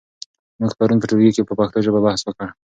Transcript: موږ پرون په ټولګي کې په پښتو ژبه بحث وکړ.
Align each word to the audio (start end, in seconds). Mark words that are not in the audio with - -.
موږ 0.59 0.71
پرون 0.77 0.97
په 1.01 1.07
ټولګي 1.09 1.31
کې 1.35 1.47
په 1.47 1.53
پښتو 1.59 1.77
ژبه 1.85 1.99
بحث 2.05 2.21
وکړ. 2.23 2.47